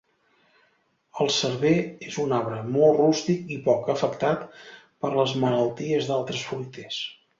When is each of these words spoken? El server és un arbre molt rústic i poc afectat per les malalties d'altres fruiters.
El 1.25 1.27
server 1.33 1.73
és 2.07 2.17
un 2.23 2.33
arbre 2.37 2.61
molt 2.77 2.97
rústic 3.01 3.53
i 3.57 3.57
poc 3.67 3.91
afectat 3.95 4.49
per 5.05 5.13
les 5.21 5.35
malalties 5.45 6.09
d'altres 6.11 6.49
fruiters. 6.53 6.99